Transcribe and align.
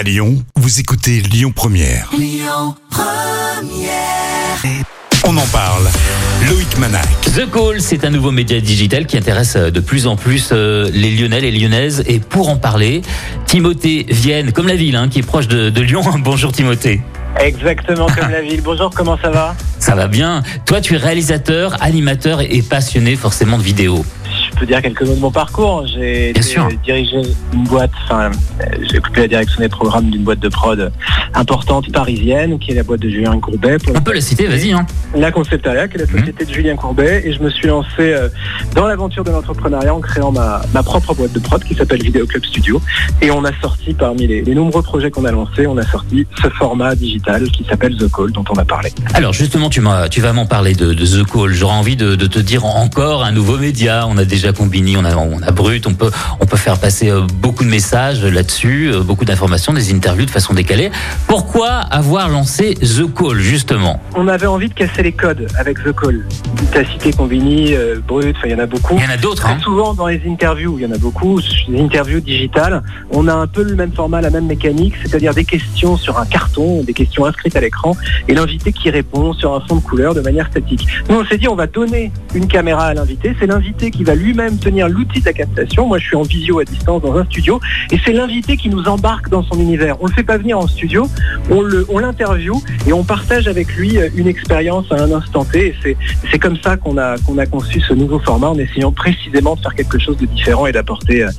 À 0.00 0.02
Lyon, 0.02 0.42
vous 0.56 0.80
écoutez 0.80 1.20
Lyon 1.20 1.52
Première. 1.54 2.10
On 5.26 5.36
en 5.36 5.46
parle. 5.48 5.86
Loïc 6.48 6.78
Manac. 6.78 7.06
The 7.20 7.50
Call, 7.50 7.82
c'est 7.82 8.06
un 8.06 8.08
nouveau 8.08 8.30
média 8.30 8.58
digital 8.62 9.04
qui 9.04 9.18
intéresse 9.18 9.56
euh, 9.56 9.70
de 9.70 9.78
plus 9.78 10.06
en 10.06 10.16
plus 10.16 10.52
euh, 10.52 10.88
les 10.94 11.10
Lyonnais, 11.10 11.42
les 11.42 11.50
Lyonnaises. 11.50 12.02
Et 12.06 12.18
pour 12.18 12.48
en 12.48 12.56
parler, 12.56 13.02
Timothée 13.44 14.06
Vienne, 14.08 14.52
comme 14.52 14.68
la 14.68 14.74
ville, 14.74 14.96
hein, 14.96 15.10
qui 15.10 15.18
est 15.18 15.22
proche 15.22 15.48
de, 15.48 15.68
de 15.68 15.80
Lyon. 15.82 16.00
Bonjour 16.20 16.50
Timothée. 16.50 17.02
Exactement 17.38 18.06
comme 18.06 18.30
la 18.30 18.40
ville. 18.40 18.62
Bonjour, 18.62 18.88
comment 18.88 19.18
ça 19.22 19.28
va? 19.28 19.54
Ça 19.78 19.94
va 19.94 20.08
bien. 20.08 20.42
Toi, 20.64 20.80
tu 20.80 20.94
es 20.94 20.96
réalisateur, 20.96 21.76
animateur 21.82 22.40
et 22.40 22.62
passionné 22.62 23.16
forcément 23.16 23.58
de 23.58 23.62
vidéo. 23.62 24.02
Peux 24.60 24.66
dire 24.66 24.82
quelques 24.82 25.00
mots 25.04 25.14
de 25.14 25.20
mon 25.20 25.30
parcours. 25.30 25.86
J'ai 25.86 26.34
dirigé 26.84 27.22
une 27.54 27.64
boîte, 27.64 27.92
enfin, 28.04 28.30
j'ai 28.90 28.98
occupé 28.98 29.22
la 29.22 29.28
direction 29.28 29.58
des 29.58 29.70
programmes 29.70 30.10
d'une 30.10 30.22
boîte 30.22 30.40
de 30.40 30.50
prod 30.50 30.92
importante 31.32 31.90
parisienne, 31.90 32.58
qui 32.58 32.72
est 32.72 32.74
la 32.74 32.82
boîte 32.82 33.00
de 33.00 33.08
Julien 33.08 33.40
Courbet. 33.40 33.78
Pour 33.78 33.96
On 33.96 34.02
peut 34.02 34.12
la 34.12 34.20
citer, 34.20 34.46
vas-y. 34.48 34.72
Hein. 34.72 34.84
la 35.16 35.30
Conceptaria, 35.32 35.88
qui 35.88 35.96
est 35.96 36.00
la 36.00 36.06
société 36.06 36.44
de 36.44 36.52
Julien 36.52 36.76
Courbet, 36.76 37.22
et 37.24 37.32
je 37.32 37.40
me 37.42 37.48
suis 37.48 37.68
lancé 37.68 37.88
euh, 38.00 38.28
dans 38.74 38.86
l'aventure 38.86 39.24
de 39.24 39.30
l'entrepreneuriat 39.30 39.94
en 39.94 40.00
créant 40.00 40.30
ma, 40.30 40.60
ma 40.74 40.82
propre 40.82 41.14
boîte 41.14 41.32
de 41.32 41.38
prod 41.38 41.64
qui 41.64 41.74
s'appelle 41.74 42.02
Vidéo 42.02 42.26
Club 42.26 42.44
Studio. 42.44 42.82
Et 43.22 43.30
on 43.30 43.42
a 43.46 43.52
sorti 43.62 43.94
parmi 43.94 44.26
les, 44.26 44.42
les 44.42 44.54
nombreux 44.54 44.82
projets 44.82 45.10
qu'on 45.10 45.24
a 45.24 45.32
lancés, 45.32 45.66
on 45.66 45.78
a 45.78 45.86
sorti 45.86 46.26
ce 46.42 46.50
format 46.50 46.94
digital 46.96 47.50
qui 47.50 47.64
s'appelle 47.64 47.96
The 47.96 48.12
Call, 48.12 48.32
dont 48.32 48.44
on 48.50 48.58
a 48.58 48.64
parlé. 48.66 48.92
Alors 49.14 49.32
justement, 49.32 49.70
tu, 49.70 49.80
tu 50.10 50.20
vas 50.20 50.32
m'en 50.34 50.44
parler 50.44 50.74
de, 50.74 50.92
de 50.92 51.06
The 51.06 51.24
Call. 51.24 51.54
J'aurais 51.54 51.76
envie 51.76 51.96
de, 51.96 52.14
de 52.14 52.26
te 52.26 52.40
dire 52.40 52.66
encore 52.66 53.24
un 53.24 53.32
nouveau 53.32 53.56
média. 53.56 54.04
On 54.06 54.18
a 54.18 54.26
déjà 54.26 54.49
combiné, 54.52 54.96
on 54.96 55.04
a, 55.04 55.16
on 55.16 55.42
a 55.42 55.50
Brut, 55.50 55.86
on 55.86 55.94
peut, 55.94 56.10
on 56.40 56.46
peut 56.46 56.56
faire 56.56 56.78
passer 56.78 57.10
euh, 57.10 57.22
beaucoup 57.34 57.64
de 57.64 57.68
messages 57.68 58.24
là-dessus, 58.24 58.90
euh, 58.92 59.02
beaucoup 59.02 59.24
d'informations, 59.24 59.72
des 59.72 59.92
interviews 59.92 60.26
de 60.26 60.30
façon 60.30 60.54
décalée. 60.54 60.90
Pourquoi 61.26 61.68
avoir 61.68 62.28
lancé 62.28 62.74
The 62.74 63.12
Call 63.14 63.38
justement? 63.40 64.00
On 64.14 64.28
avait 64.28 64.46
envie 64.46 64.68
de 64.68 64.74
casser 64.74 65.02
les 65.02 65.12
codes 65.12 65.46
avec 65.58 65.82
The 65.82 65.92
Call. 65.92 66.26
T'as 66.72 66.84
cité 66.84 67.12
Combini, 67.12 67.74
euh, 67.74 68.00
Brut, 68.06 68.36
il 68.44 68.50
y 68.50 68.54
en 68.54 68.58
a 68.58 68.66
beaucoup. 68.66 68.96
Il 68.96 69.04
y 69.04 69.06
en 69.06 69.10
a 69.10 69.16
d'autres. 69.16 69.46
Hein 69.46 69.58
souvent 69.62 69.94
dans 69.94 70.06
les 70.06 70.20
interviews, 70.26 70.78
il 70.78 70.82
y 70.82 70.86
en 70.86 70.92
a 70.92 70.98
beaucoup, 70.98 71.40
les 71.68 71.80
interviews 71.80 72.20
digitales, 72.20 72.82
on 73.10 73.28
a 73.28 73.34
un 73.34 73.46
peu 73.46 73.62
le 73.62 73.74
même 73.74 73.92
format, 73.92 74.20
la 74.20 74.30
même 74.30 74.46
mécanique, 74.46 74.94
c'est-à-dire 75.02 75.34
des 75.34 75.44
questions 75.44 75.96
sur 75.96 76.18
un 76.18 76.26
carton, 76.26 76.82
des 76.82 76.94
questions 76.94 77.24
inscrites 77.24 77.56
à 77.56 77.60
l'écran, 77.60 77.96
et 78.28 78.34
l'invité 78.34 78.72
qui 78.72 78.90
répond 78.90 79.32
sur 79.32 79.54
un 79.54 79.60
fond 79.60 79.76
de 79.76 79.80
couleur 79.80 80.14
de 80.14 80.20
manière 80.20 80.46
statique. 80.48 80.86
Nous 81.08 81.16
on 81.16 81.24
s'est 81.24 81.38
dit 81.38 81.48
on 81.48 81.56
va 81.56 81.66
donner 81.66 82.10
une 82.34 82.48
caméra 82.48 82.86
à 82.86 82.94
l'invité, 82.94 83.36
c'est 83.38 83.46
l'invité 83.46 83.90
qui 83.90 84.04
va 84.04 84.14
lui-même 84.14 84.39
tenir 84.48 84.88
l'outil 84.88 85.20
de 85.20 85.26
la 85.26 85.32
captation, 85.32 85.86
moi 85.86 85.98
je 85.98 86.06
suis 86.06 86.16
en 86.16 86.22
visio 86.22 86.58
à 86.60 86.64
distance 86.64 87.02
dans 87.02 87.14
un 87.16 87.24
studio, 87.24 87.60
et 87.90 87.98
c'est 88.04 88.12
l'invité 88.12 88.56
qui 88.56 88.68
nous 88.70 88.84
embarque 88.84 89.28
dans 89.28 89.42
son 89.42 89.58
univers. 89.58 89.96
On 90.00 90.04
ne 90.04 90.10
le 90.10 90.14
fait 90.14 90.22
pas 90.22 90.38
venir 90.38 90.58
en 90.58 90.66
studio, 90.66 91.08
on 91.50 91.60
le- 91.60 91.86
on 91.90 91.98
l'interview 91.98 92.62
et 92.86 92.92
on 92.92 93.04
partage 93.04 93.48
avec 93.48 93.74
lui 93.76 93.98
euh, 93.98 94.08
une 94.16 94.26
expérience 94.26 94.86
à 94.90 95.02
un 95.02 95.12
instant 95.12 95.44
T, 95.44 95.66
et 95.66 95.74
c'est 95.82 95.96
c'est 96.30 96.38
comme 96.38 96.56
ça 96.62 96.76
qu'on 96.76 96.96
a, 96.96 97.18
qu'on 97.18 97.36
a 97.38 97.46
conçu 97.46 97.80
ce 97.80 97.92
nouveau 97.92 98.18
format 98.20 98.48
en 98.48 98.58
essayant 98.58 98.92
précisément 98.92 99.56
de 99.56 99.60
faire 99.60 99.74
quelque 99.74 99.98
chose 99.98 100.16
de 100.16 100.26
différent 100.26 100.66
et 100.66 100.72
d'apporter 100.72 101.24
euh, 101.24 101.30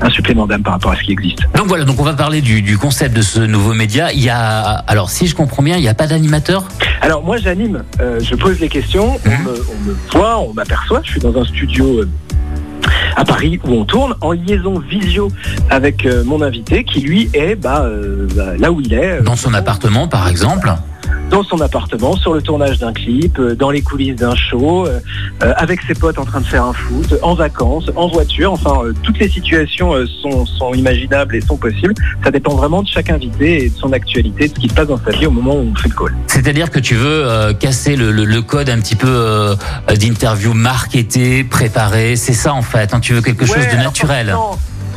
un 0.00 0.10
supplément 0.10 0.46
d'âme 0.46 0.62
par 0.62 0.74
rapport 0.74 0.92
à 0.92 0.96
ce 0.96 1.02
qui 1.02 1.12
existe. 1.12 1.40
Donc 1.54 1.66
voilà, 1.66 1.84
donc 1.84 2.00
on 2.00 2.04
va 2.04 2.14
parler 2.14 2.40
du, 2.40 2.62
du 2.62 2.78
concept 2.78 3.14
de 3.16 3.22
ce 3.22 3.40
nouveau 3.40 3.74
média. 3.74 4.12
Il 4.12 4.20
y 4.22 4.30
a, 4.30 4.60
alors 4.86 5.10
si 5.10 5.26
je 5.26 5.34
comprends 5.34 5.62
bien, 5.62 5.76
il 5.76 5.82
n'y 5.82 5.88
a 5.88 5.94
pas 5.94 6.06
d'animateur? 6.06 6.64
Alors 7.00 7.22
moi 7.22 7.36
j'anime, 7.36 7.84
euh, 8.00 8.18
je 8.20 8.34
pose 8.34 8.58
les 8.60 8.68
questions, 8.68 9.18
on, 9.24 9.28
me, 9.28 9.64
on 9.70 9.88
me 9.88 9.96
voit, 10.12 10.38
on 10.40 10.52
m'aperçoit, 10.54 11.00
je 11.04 11.10
suis 11.10 11.20
dans 11.20 11.36
un 11.36 11.44
studio 11.44 12.02
à 13.18 13.24
Paris 13.24 13.58
où 13.64 13.72
on 13.72 13.84
tourne 13.84 14.14
en 14.20 14.30
liaison 14.30 14.78
visio 14.78 15.28
avec 15.70 16.06
euh, 16.06 16.22
mon 16.22 16.40
invité 16.40 16.84
qui 16.84 17.00
lui 17.00 17.28
est 17.34 17.56
bah, 17.56 17.82
euh, 17.84 18.28
bah, 18.34 18.56
là 18.56 18.70
où 18.70 18.80
il 18.80 18.94
est, 18.94 19.18
euh, 19.18 19.22
dans 19.22 19.34
son 19.34 19.54
appartement 19.54 20.06
par 20.06 20.28
exemple. 20.28 20.72
Dans 21.38 21.44
son 21.44 21.60
appartement, 21.60 22.16
sur 22.16 22.34
le 22.34 22.42
tournage 22.42 22.78
d'un 22.78 22.92
clip, 22.92 23.38
euh, 23.38 23.54
dans 23.54 23.70
les 23.70 23.80
coulisses 23.80 24.16
d'un 24.16 24.34
show, 24.34 24.86
euh, 24.86 24.98
euh, 25.44 25.52
avec 25.56 25.80
ses 25.82 25.94
potes 25.94 26.18
en 26.18 26.24
train 26.24 26.40
de 26.40 26.46
faire 26.46 26.64
un 26.64 26.72
foot, 26.72 27.14
en 27.22 27.34
vacances, 27.34 27.90
en 27.94 28.08
voiture, 28.08 28.52
enfin 28.52 28.74
euh, 28.84 28.92
toutes 29.04 29.18
les 29.20 29.28
situations 29.28 29.94
euh, 29.94 30.04
sont, 30.20 30.44
sont 30.46 30.74
imaginables 30.74 31.36
et 31.36 31.40
sont 31.40 31.56
possibles. 31.56 31.94
Ça 32.24 32.32
dépend 32.32 32.56
vraiment 32.56 32.82
de 32.82 32.88
chaque 32.88 33.08
invité 33.10 33.64
et 33.66 33.70
de 33.70 33.76
son 33.76 33.92
actualité, 33.92 34.48
de 34.48 34.54
ce 34.54 34.58
qui 34.60 34.68
se 34.68 34.74
passe 34.74 34.88
dans 34.88 34.98
sa 34.98 35.12
vie 35.12 35.26
au 35.26 35.30
moment 35.30 35.54
où 35.54 35.70
on 35.72 35.74
fait 35.76 35.88
le 35.88 35.94
call. 35.94 36.14
C'est-à-dire 36.26 36.70
que 36.70 36.80
tu 36.80 36.96
veux 36.96 37.52
casser 37.60 37.94
le, 37.94 38.10
le- 38.10 38.24
le 38.24 38.42
code 38.42 38.68
un 38.68 38.80
petit 38.80 38.96
peu 38.96 39.54
d'interview 39.88 40.54
marketée, 40.54 41.44
préparée. 41.44 42.16
C'est 42.16 42.32
ça 42.32 42.52
en 42.52 42.62
fait. 42.62 42.92
hein. 42.94 43.00
tu 43.00 43.12
veux 43.12 43.22
quelque 43.22 43.46
chose 43.46 43.56
de 43.72 43.76
naturel. 43.76 44.34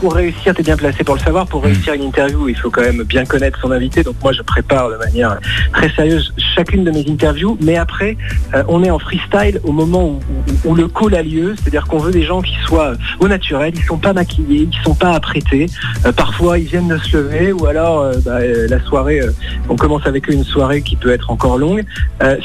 Pour 0.02 0.16
réussir, 0.16 0.56
tu 0.56 0.62
es 0.62 0.64
bien 0.64 0.78
placé 0.78 1.04
pour 1.04 1.14
le 1.14 1.22
savoir, 1.22 1.46
pour 1.46 1.62
réussir 1.62 1.94
une 1.94 2.02
interview, 2.02 2.50
il 2.50 2.58
faut 2.58 2.72
quand 2.72 2.82
même 2.82 3.04
bien 3.04 3.24
connaître 3.24 3.60
son 3.62 3.70
invité. 3.70 4.02
Donc 4.02 4.16
moi, 4.24 4.34
je 4.34 4.42
prépare 4.42 4.90
de 4.90 4.96
manière 4.96 5.38
très 5.74 5.92
sérieuse 5.92 6.34
chacune 6.56 6.84
de 6.84 6.90
mes 6.90 7.06
interviews. 7.08 7.56
Mais 7.62 7.78
après, 7.78 8.18
euh, 8.56 8.64
on 8.68 8.84
est 8.84 8.90
en 8.90 8.98
freestyle 8.98 9.62
au 9.64 9.72
moment 9.72 10.20
où, 10.66 10.74
le 10.74 10.88
call 10.88 11.14
a 11.14 11.22
lieu. 11.22 11.54
C'est-à-dire 11.56 11.86
qu'on 11.86 12.00
veut 12.00 12.12
des 12.12 12.24
gens 12.24 12.42
qui 12.42 12.56
soient 12.66 12.94
au 13.20 13.28
naturel, 13.28 13.74
ils 13.76 13.84
sont 13.84 14.00
pas 14.00 14.14
maquillés, 14.14 14.68
ils 14.72 14.84
sont 14.84 14.96
pas 14.96 15.12
apprêtés. 15.12 15.68
Euh, 16.08 16.12
parfois, 16.12 16.58
ils 16.58 16.66
viennent 16.66 16.88
de 16.88 16.98
se 16.98 17.18
lever 17.18 17.54
ou 17.54 17.68
alors 17.68 18.00
euh, 18.00 18.14
bah, 18.26 18.40
la 18.42 18.80
soirée, 18.80 19.22
on 19.70 19.76
commence 19.76 20.08
avec 20.08 20.28
eux 20.32 20.34
une 20.34 20.44
soirée 20.44 20.82
qui 20.82 20.96
peut 20.96 21.12
être 21.12 21.30
encore 21.30 21.60
longue. 21.60 21.84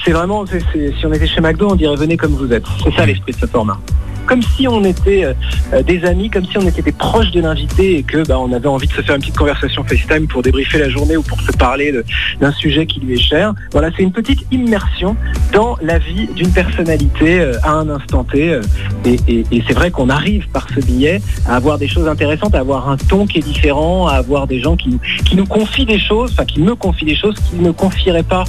C'est 0.05 0.12
vraiment, 0.12 0.45
si 0.47 1.06
on 1.06 1.12
était 1.15 1.27
chez 1.27 1.41
McDo, 1.41 1.71
on 1.71 1.75
dirait 1.75 1.97
venez 1.97 2.19
comme 2.19 2.33
vous 2.33 2.53
êtes. 2.53 2.66
C'est 2.84 2.93
ça 2.95 3.06
l'esprit 3.06 3.33
de 3.33 3.39
ce 3.39 3.47
format 3.47 3.78
comme 4.26 4.42
si 4.42 4.69
on 4.69 4.84
était 4.84 5.25
euh, 5.25 5.32
euh, 5.72 5.82
des 5.82 6.04
amis, 6.04 6.31
comme 6.31 6.44
si 6.44 6.59
on 6.59 6.66
était 6.66 6.82
des 6.82 6.92
proches 6.92 7.31
de 7.31 7.41
l'invité 7.41 7.98
et 7.98 8.03
que 8.03 8.26
bah, 8.26 8.38
on 8.38 8.53
avait 8.53 8.69
envie 8.69 8.88
de 8.88 8.92
se 8.92 9.00
faire 9.00 9.14
une 9.14 9.20
petite 9.20 9.37
conversation 9.37 9.84
FaceTime 9.84 10.26
pour 10.26 10.42
débriefer 10.42 10.78
la 10.78 10.88
journée 10.88 11.16
ou 11.16 11.22
pour 11.22 11.41
se 11.41 11.53
parler 11.53 11.94
d'un 12.41 12.53
sujet 12.53 12.86
qui 12.86 13.00
lui 13.00 13.15
est 13.15 13.22
cher. 13.22 13.54
Voilà, 13.72 13.91
c'est 13.97 14.03
une 14.03 14.12
petite 14.12 14.41
immersion 14.50 15.16
dans 15.53 15.76
la 15.81 15.98
vie 15.98 16.28
d'une 16.34 16.53
personnalité 16.53 17.41
euh, 17.41 17.54
à 17.62 17.72
un 17.72 17.88
instant 17.88 18.25
T. 18.25 18.60
et 19.04 19.62
c'est 19.66 19.75
vrai 19.75 19.91
qu'on 19.91 20.10
arrive 20.10 20.48
par 20.48 20.66
ce 20.75 20.81
billet 20.81 21.20
à 21.47 21.56
avoir 21.56 21.78
des 21.78 21.88
choses 21.88 22.09
intéressantes, 22.09 22.54
à 22.54 22.60
avoir 22.60 22.88
un 22.88 22.97
ton 22.97 23.26
qui 23.26 23.38
est 23.38 23.42
différent, 23.42 24.09
à 24.09 24.15
avoir 24.15 24.47
des 24.47 24.60
gens 24.60 24.76
qui, 24.76 24.98
qui 25.25 25.36
nous 25.36 25.47
confient 25.47 25.86
des 25.86 26.00
choses, 26.00 26.32
enfin 26.32 26.44
qui 26.44 26.60
me 26.60 26.75
confient 26.75 27.04
des 27.04 27.16
choses 27.16 27.36
qu'ils 27.41 27.62
ne 27.62 27.70
confieraient 27.70 28.22
pas 28.22 28.44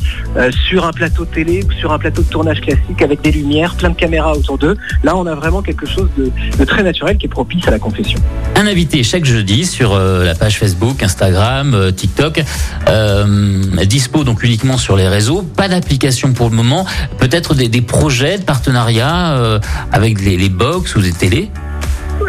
sur 0.67 0.85
un 0.85 0.91
plateau 0.91 1.25
télé 1.25 1.63
ou 1.63 1.71
sur 1.73 1.91
un 1.91 1.99
plateau 1.99 2.21
de 2.21 2.27
tournage 2.27 2.61
classique 2.61 3.01
avec 3.01 3.21
des 3.21 3.31
lumières, 3.31 3.75
plein 3.75 3.89
de 3.89 3.95
caméras 3.95 4.33
autour 4.33 4.57
d'eux. 4.57 4.75
Là, 5.03 5.15
on 5.15 5.25
a 5.25 5.35
vraiment 5.35 5.61
quelque 5.67 5.85
chose 5.85 6.09
de, 6.17 6.65
très 6.65 6.81
naturel 6.81 7.17
qui 7.17 7.25
est 7.25 7.29
propice 7.29 7.67
à 7.67 7.71
la 7.71 7.79
confession. 7.79 8.19
Un 8.55 8.67
invité 8.67 9.03
chaque 9.03 9.25
jeudi 9.25 9.65
sur 9.65 9.93
euh, 9.93 10.23
la 10.23 10.33
page 10.33 10.57
Facebook, 10.57 11.03
Instagram, 11.03 11.73
euh, 11.73 11.91
TikTok, 11.91 12.41
euh, 12.87 13.85
dispo 13.85 14.23
donc 14.23 14.43
uniquement 14.43 14.77
sur 14.77 14.95
les 14.95 15.07
réseaux. 15.07 15.41
Pas 15.41 15.67
d'application 15.67 16.31
pour 16.31 16.49
le 16.49 16.55
moment. 16.55 16.85
Peut-être 17.19 17.53
des, 17.53 17.81
projets 17.81 18.37
de 18.37 18.43
partenariat 18.43 19.59
avec 19.91 20.21
les, 20.21 20.37
les 20.37 20.49
box 20.49 20.95
ou 20.95 21.01
des 21.01 21.11
télés? 21.11 21.49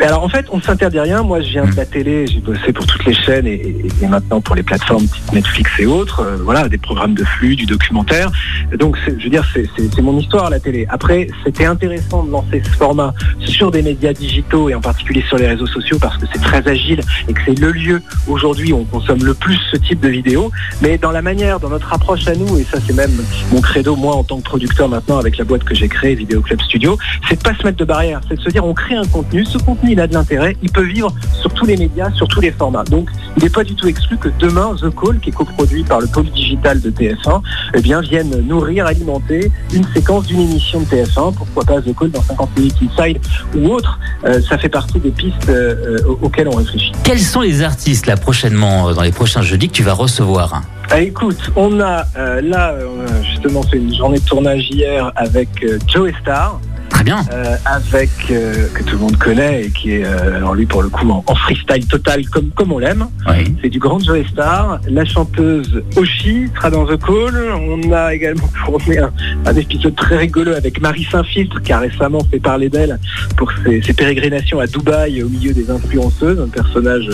Alors 0.05 0.23
en 0.23 0.29
fait, 0.29 0.47
on 0.51 0.59
ne 0.59 0.63
s'interdit 0.63 1.01
rien. 1.01 1.23
Moi, 1.23 1.41
je 1.41 1.49
viens 1.49 1.65
de 1.65 1.75
la 1.75 1.85
télé, 1.85 2.27
j'ai 2.27 2.41
bossé 2.41 2.73
pour 2.73 2.87
toutes 2.87 3.05
les 3.05 3.15
chaînes 3.15 3.47
et, 3.47 3.55
et- 3.55 3.87
et 4.03 4.07
maintenant 4.07 4.41
pour 4.41 4.55
les 4.55 4.63
plateformes 4.63 5.07
Netflix 5.33 5.71
et 5.81 5.87
autres. 5.87 6.21
euh, 6.21 6.37
voilà, 6.45 6.69
des 6.69 6.79
programmes 6.79 7.15
de 7.15 7.25
flux, 7.25 7.57
du 7.57 7.67
documentaire. 7.67 8.31
Donc, 8.79 8.97
je 9.07 9.25
veux 9.25 9.31
dire, 9.31 9.45
c'est 9.55 10.01
mon 10.01 10.19
histoire 10.19 10.51
la 10.51 10.61
télé. 10.61 10.87
Après, 10.89 11.27
c'était 11.45 11.65
intéressant 11.65 12.23
de 12.23 12.31
lancer 12.31 12.63
ce 12.65 12.71
format 12.71 13.13
sur 13.41 13.71
des 13.71 13.83
médias 13.83 14.13
digitaux 14.13 14.69
et 14.69 14.75
en 14.75 14.81
particulier 14.81 15.23
sur 15.27 15.37
les 15.37 15.47
réseaux 15.49 15.67
sociaux 15.67 15.99
parce 16.01 16.17
que 16.17 16.27
c'est 16.33 16.41
très 16.43 16.67
agile 16.69 17.01
et 17.29 17.33
que 17.33 17.41
c'est 17.45 17.59
le 17.59 17.73
lieu 17.73 18.01
aujourd'hui 18.29 18.73
où 18.73 18.79
on 18.79 18.85
consomme 18.85 19.25
le 19.25 19.35
plus 19.35 19.59
ce 19.73 19.77
type 19.79 20.01
de 20.01 20.09
vidéos. 20.09 20.51
Mais 20.83 20.97
dans 20.99 21.11
la 21.11 21.23
manière, 21.23 21.59
dans 21.61 21.71
notre 21.71 21.93
approche 21.93 22.27
à 22.29 22.35
nous, 22.35 22.57
et 22.59 22.65
ça 22.65 22.79
c'est 22.87 22.95
même 22.95 23.11
mon 23.53 23.61
credo 23.61 23.97
moi 23.97 24.15
en 24.15 24.23
tant 24.25 24.37
que 24.39 24.43
producteur 24.45 24.89
maintenant 24.89 25.19
avec 25.19 25.37
la 25.39 25.45
boîte 25.45 25.65
que 25.65 25.75
j'ai 25.75 25.89
créée, 25.89 26.15
Vidéo 26.15 26.41
Club 26.41 26.61
Studio, 26.63 26.99
c'est 27.29 27.37
de 27.37 27.43
pas 27.43 27.55
se 27.55 27.63
mettre 27.65 27.79
de 27.79 27.85
barrière, 27.85 28.21
c'est 28.29 28.37
de 28.37 28.41
se 28.43 28.51
dire 28.51 28.65
on 28.65 28.75
crée 28.75 28.95
un 28.95 29.07
contenu, 29.07 29.45
ce 29.45 29.59
contenu 29.59 29.78
il 29.85 30.01
a 30.01 30.07
de 30.07 30.15
l'intérêt, 30.15 30.57
il 30.63 30.71
peut 30.71 30.85
vivre 30.85 31.13
sur 31.41 31.53
tous 31.53 31.67
les 31.67 31.77
médias, 31.77 32.11
sur 32.13 32.27
tous 32.29 32.41
les 32.41 32.51
formats. 32.51 32.85
Donc 32.85 33.09
il 33.37 33.43
n'est 33.43 33.51
pas 33.51 33.65
du 33.65 33.75
tout 33.75 33.87
exclu 33.87 34.17
que 34.17 34.29
demain 34.39 34.75
The 34.77 34.95
Call, 34.95 35.21
qui 35.21 35.31
est 35.31 35.33
coproduit 35.33 35.85
par 35.85 36.01
le 36.01 36.07
pôle 36.07 36.27
digital 36.31 36.81
de 36.81 36.91
TF1, 36.91 37.41
eh 37.75 37.81
bien 37.81 38.01
vienne 38.01 38.31
nourrir, 38.47 38.87
alimenter 38.87 39.51
une 39.73 39.85
séquence 39.95 40.27
d'une 40.27 40.41
émission 40.41 40.81
de 40.81 40.87
TF1, 40.87 41.35
pourquoi 41.35 41.65
pas 41.65 41.81
The 41.81 41.95
Call 41.97 42.11
dans 42.11 42.23
50 42.23 42.59
minutes 42.59 42.77
inside 42.83 43.19
ou 43.57 43.69
autre. 43.69 43.99
Euh, 44.25 44.41
ça 44.49 44.59
fait 44.59 44.69
partie 44.69 44.99
des 44.99 45.11
pistes 45.11 45.49
euh, 45.49 45.99
euh, 45.99 46.17
auxquelles 46.23 46.49
on 46.49 46.57
réfléchit. 46.57 46.93
Quels 47.05 47.21
sont 47.21 47.41
les 47.41 47.63
artistes 47.63 48.07
là 48.07 48.17
prochainement 48.17 48.93
dans 48.93 49.03
les 49.03 49.13
prochains 49.13 49.43
jeudis 49.43 49.69
que 49.69 49.75
tu 49.75 49.83
vas 49.83 49.93
recevoir? 49.93 50.63
Ah, 50.91 51.01
écoute, 51.01 51.51
on 51.55 51.81
a 51.81 52.05
euh, 52.17 52.41
là 52.41 52.75
on 52.97 53.13
a 53.13 53.23
justement 53.23 53.63
fait 53.63 53.77
une 53.77 53.95
journée 53.95 54.19
de 54.19 54.25
tournage 54.25 54.69
hier 54.71 55.13
avec 55.17 55.49
Joe 55.87 56.11
Star. 56.23 56.61
Bien. 57.09 57.25
euh, 57.33 57.57
avec 57.65 58.11
euh, 58.31 58.69
que 58.75 58.83
tout 58.83 58.97
le 58.97 59.01
monde 59.01 59.17
connaît 59.17 59.65
et 59.65 59.71
qui 59.71 59.93
est 59.93 60.05
euh, 60.05 60.37
alors 60.37 60.55
lui 60.55 60.67
pour 60.67 60.83
le 60.83 60.91
coup 60.91 61.09
en, 61.09 61.25
en 61.27 61.35
freestyle 61.35 61.87
total 61.87 62.27
comme 62.29 62.51
comme 62.51 62.71
on 62.71 62.79
l'aime. 62.79 63.07
Oui. 63.27 63.55
C'est 63.63 63.71
du 63.71 63.79
grand 63.79 63.99
Joe 63.99 64.27
Star. 64.31 64.79
La 64.91 65.07
chanteuse 65.07 65.83
Oshi 65.97 66.49
sera 66.55 66.69
dans 66.71 66.85
The 66.85 66.99
Call. 67.03 67.35
On 67.71 67.93
a 67.93 68.15
également 68.15 68.49
tourné 68.67 68.99
un, 68.99 69.11
un 69.47 69.55
épisode 69.57 69.95
très 69.97 70.19
rigolo 70.19 70.53
avec 70.53 70.83
Marie 70.83 71.07
Saint-Filtre 71.11 71.63
qui 71.63 71.73
a 71.73 71.79
récemment 71.79 72.21
fait 72.31 72.41
parler 72.41 72.69
d'elle 72.69 72.99
pour 73.39 73.51
ses, 73.65 73.81
ses 73.81 73.95
pérégrinations 73.95 74.61
à 74.61 74.67
Dubaï 74.67 75.23
au 75.23 75.31
milieu 75.31 75.55
des 75.55 75.71
influenceuses. 75.71 76.39
Un 76.41 76.49
personnage 76.49 77.09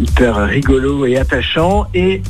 hyper 0.00 0.36
rigolo 0.46 1.04
et 1.06 1.16
attachant. 1.18 1.86
Et 1.94 2.22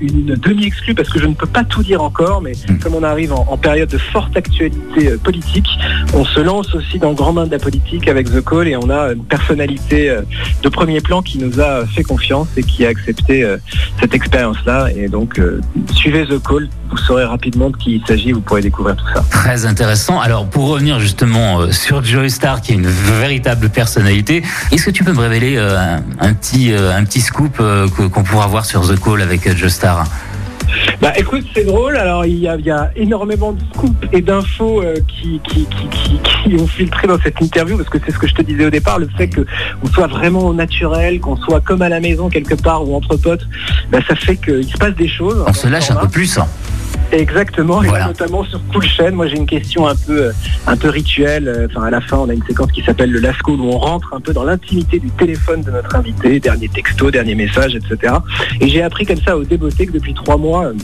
une 0.00 0.34
demi-exclue 0.36 0.94
parce 0.94 1.08
que 1.08 1.18
je 1.18 1.26
ne 1.26 1.34
peux 1.34 1.46
pas 1.48 1.64
tout 1.64 1.82
dire 1.82 2.00
encore, 2.02 2.40
mais 2.42 2.52
Mm. 2.68 2.78
comme 2.78 2.94
on 2.94 3.02
arrive 3.02 3.32
en, 3.32 3.46
en 3.50 3.56
période 3.56 3.88
de 3.88 3.98
forte 3.98 4.36
actualité 4.36 5.16
politique, 5.24 5.66
on 6.14 6.24
se 6.24 6.40
lance 6.40 6.74
aussi 6.74 6.98
dans 6.98 7.10
le 7.10 7.14
grand 7.14 7.32
bain 7.32 7.46
de 7.46 7.50
la 7.50 7.58
politique 7.58 8.08
avec 8.08 8.30
The 8.30 8.44
Call 8.44 8.68
et 8.68 8.76
on 8.76 8.90
a 8.90 9.12
une 9.12 9.24
personnalité 9.24 10.10
euh, 10.10 10.22
de 10.62 10.68
premier 10.68 11.00
plan 11.00 11.22
qui 11.22 11.38
nous 11.38 11.60
a 11.60 11.86
fait 11.86 12.02
confiance 12.02 12.48
et 12.56 12.62
qui 12.62 12.84
a 12.84 12.88
accepté 12.88 13.42
euh, 13.42 13.56
cette 14.00 14.14
expérience-là. 14.14 14.88
Et 14.94 15.08
donc, 15.08 15.38
euh, 15.38 15.60
suivez 15.94 16.26
The 16.26 16.42
Call, 16.42 16.68
vous 16.90 16.96
saurez 16.98 17.24
rapidement 17.24 17.70
de 17.70 17.76
qui 17.76 17.96
il 17.96 18.06
s'agit, 18.06 18.32
vous 18.32 18.40
pourrez 18.40 18.60
découvrir 18.60 18.96
tout 18.96 19.06
ça. 19.14 19.24
Très 19.30 19.64
intéressant. 19.64 20.20
Alors, 20.20 20.46
pour 20.46 20.68
revenir 20.68 21.00
justement 21.00 21.70
sur 21.70 22.04
Joey 22.04 22.28
Star, 22.28 22.60
qui 22.60 22.72
est 22.72 22.76
une 22.76 22.86
véritable 22.86 23.70
personnalité, 23.70 24.42
est-ce 24.70 24.86
que 24.86 24.90
tu 24.90 25.04
peux 25.04 25.12
me 25.12 25.20
révéler 25.20 25.56
un, 25.56 26.34
petit, 26.34 26.72
un 26.72 27.04
petit 27.04 27.20
scoop 27.20 27.62
qu'on 28.12 28.22
pourra 28.22 28.46
voir 28.46 28.66
sur 28.66 28.86
The 28.86 28.98
Call 29.00 29.22
avec 29.22 29.56
Joe 29.56 29.72
Star? 29.72 30.04
Bah 31.00 31.12
écoute, 31.16 31.44
c'est 31.54 31.64
drôle. 31.64 31.96
Alors 31.96 32.24
il 32.24 32.38
y 32.38 32.48
a, 32.48 32.56
il 32.56 32.64
y 32.64 32.70
a 32.70 32.90
énormément 32.96 33.52
de 33.52 33.60
scoops 33.74 34.06
et 34.12 34.20
d'infos 34.20 34.82
euh, 34.82 34.94
qui, 35.08 35.40
qui, 35.48 35.66
qui, 35.66 35.88
qui, 35.88 36.20
qui 36.56 36.60
ont 36.60 36.66
filtré 36.66 37.06
dans 37.06 37.18
cette 37.20 37.40
interview 37.40 37.76
parce 37.76 37.88
que 37.88 37.98
c'est 38.04 38.12
ce 38.12 38.18
que 38.18 38.26
je 38.26 38.34
te 38.34 38.42
disais 38.42 38.66
au 38.66 38.70
départ, 38.70 38.98
le 38.98 39.08
fait 39.16 39.28
que 39.28 39.44
on 39.82 39.86
soit 39.88 40.06
vraiment 40.06 40.46
au 40.46 40.54
naturel, 40.54 41.20
qu'on 41.20 41.36
soit 41.36 41.60
comme 41.60 41.82
à 41.82 41.88
la 41.88 42.00
maison 42.00 42.28
quelque 42.28 42.54
part 42.54 42.86
ou 42.88 42.94
entre 42.94 43.16
potes, 43.16 43.46
bah, 43.90 43.98
ça 44.08 44.14
fait 44.14 44.36
qu'il 44.36 44.66
se 44.70 44.76
passe 44.76 44.94
des 44.94 45.08
choses. 45.08 45.44
On 45.46 45.52
se 45.52 45.68
lâche 45.68 45.90
un 45.90 45.96
peu 45.96 46.08
plus. 46.08 46.38
hein. 46.38 46.46
Exactement, 47.12 47.82
et 47.82 47.90
notamment 47.90 48.42
sur 48.44 48.60
Cool 48.72 48.84
Chain. 48.84 49.10
Moi, 49.12 49.26
j'ai 49.26 49.36
une 49.36 49.46
question 49.46 49.86
un 49.86 49.94
peu, 49.94 50.26
euh, 50.26 50.32
un 50.66 50.76
peu 50.76 50.88
rituelle. 50.88 51.48
Euh, 51.48 51.66
Enfin, 51.70 51.86
à 51.86 51.90
la 51.90 52.00
fin, 52.00 52.18
on 52.18 52.28
a 52.28 52.34
une 52.34 52.42
séquence 52.44 52.72
qui 52.72 52.82
s'appelle 52.82 53.10
le 53.10 53.20
Last 53.20 53.40
Call 53.42 53.54
où 53.60 53.68
on 53.68 53.78
rentre 53.78 54.12
un 54.14 54.20
peu 54.20 54.32
dans 54.32 54.44
l'intimité 54.44 54.98
du 54.98 55.10
téléphone 55.10 55.62
de 55.62 55.70
notre 55.70 55.94
invité, 55.94 56.40
dernier 56.40 56.68
texto, 56.68 57.10
dernier 57.10 57.34
message, 57.34 57.76
etc. 57.76 58.14
Et 58.60 58.68
j'ai 58.68 58.82
appris 58.82 59.06
comme 59.06 59.20
ça 59.20 59.36
au 59.36 59.44
débeauté 59.44 59.86
que 59.86 59.92
depuis 59.92 60.12
trois 60.12 60.36
mois, 60.36 60.66
euh, 60.66 60.74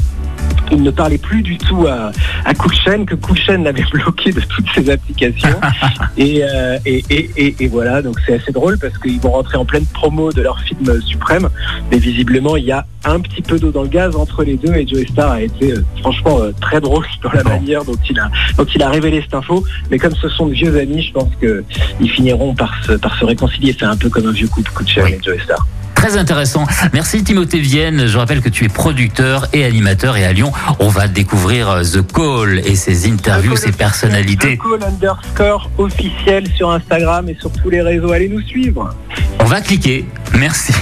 il 0.71 0.83
ne 0.83 0.91
parlait 0.91 1.19
plus 1.19 1.43
du 1.43 1.57
tout 1.59 1.87
à, 1.87 2.11
à 2.45 2.55
que 2.55 2.69
Chain 2.75 3.59
l'avait 3.63 3.85
bloqué 3.93 4.33
de 4.33 4.41
toutes 4.41 4.67
ses 4.75 4.91
applications. 4.91 5.61
et, 6.17 6.43
euh, 6.45 6.79
et, 6.87 7.05
et, 7.11 7.31
et- 7.37 7.57
et 7.61 7.69
voilà, 7.69 8.03
donc 8.03 8.17
c'est 8.27 8.35
assez 8.35 8.53
drôle 8.53 8.79
parce 8.79 8.97
qu'ils 8.99 9.21
vont 9.21 9.31
rentrer 9.33 9.57
en 9.57 9.65
pleine 9.65 9.87
promo 9.87 10.33
de 10.33 10.43
leur 10.43 10.61
film 10.61 11.01
suprême. 11.03 11.49
Mais 11.91 11.99
visiblement, 11.99 12.57
il 12.57 12.65
y 12.65 12.73
a 12.73 12.85
un 13.05 13.21
petit 13.21 13.43
peu 13.43 13.59
d'eau 13.59 13.71
dans 13.71 13.83
le 13.83 13.89
gaz 13.89 14.15
entre 14.17 14.45
les 14.45 14.57
deux 14.57 14.75
et 14.75 14.87
Joey 14.87 15.07
Star 15.11 15.31
a 15.33 15.41
été 15.43 15.73
euh, 15.73 15.85
franchement 16.01 16.41
euh, 16.41 16.53
très 16.61 16.81
drôle 16.81 17.05
dans 17.23 17.31
la 17.33 17.43
manière 17.45 17.85
dont 17.85 17.97
il, 18.09 18.19
a, 18.19 18.31
dont 18.57 18.65
il 18.75 18.83
a 18.83 18.89
révélé 18.91 19.21
cette 19.23 19.35
info. 19.35 19.65
Mais 19.91 19.99
comme 19.99 20.15
ce 20.15 20.29
sont 20.29 20.47
de 20.47 20.53
vieux 20.53 20.77
amis, 20.79 21.03
je 21.03 21.13
pense 21.13 21.31
qu'ils 21.41 22.11
finiront 22.11 22.55
par 22.55 22.73
se, 22.85 22.93
par 22.93 23.17
se 23.19 23.25
réconcilier. 23.25 23.75
C'est 23.79 23.87
un 23.87 23.97
peu 23.97 24.09
comme 24.09 24.27
un 24.27 24.33
vieux 24.33 24.49
couple, 24.49 24.71
Oui. 25.03 25.13
et 25.13 25.21
Joey 25.25 25.39
Star. 25.45 25.67
Très 25.99 26.17
intéressant. 26.17 26.65
Merci 26.93 27.25
Timothée 27.25 27.59
Vienne. 27.59 28.07
Je 28.07 28.17
rappelle 28.19 28.41
que 28.41 28.49
tu 28.49 28.65
es 28.65 28.69
producteur 28.69 29.49
et 29.53 29.65
animateur 29.65 30.17
et 30.17 30.25
à 30.25 30.33
Lyon, 30.33 30.53
on 30.79 30.89
va 30.89 31.09
découvrir 31.09 31.69
euh, 31.69 31.83
The 31.83 32.13
Call 32.13 32.61
et 32.61 32.77
ses 32.77 33.11
interviews, 33.11 33.57
ses 33.57 33.73
personnalités. 33.73 34.57
The 34.57 34.63
Call 34.63 34.89
underscore 34.89 35.69
officiel 35.77 36.47
sur 36.57 36.71
Instagram 36.71 37.29
et 37.29 37.37
sur 37.41 37.51
tous 37.51 37.69
les 37.69 37.83
réseaux. 37.83 38.13
Allez 38.13 38.29
nous 38.29 38.41
suivre. 38.43 38.95
On 39.41 39.45
va 39.47 39.61
cliquer. 39.61 40.05
Merci. 40.39 40.73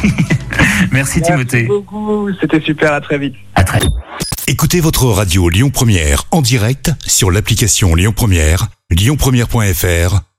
Merci 0.93 1.23
Timothée. 1.23 1.63
Merci 1.63 1.67
beaucoup. 1.67 2.29
C'était 2.39 2.61
super. 2.61 2.93
À 2.93 3.01
très 3.01 3.17
vite. 3.17 3.35
À 3.55 3.65
très 3.65 3.81
Écoutez 4.47 4.81
votre 4.81 5.07
radio 5.07 5.49
Lyon 5.49 5.71
Première 5.71 6.25
en 6.31 6.43
direct 6.43 6.93
sur 7.07 7.31
l'application 7.31 7.95
Lyon 7.95 8.13
Première, 8.15 8.69
lyonpremière.fr 8.91 10.21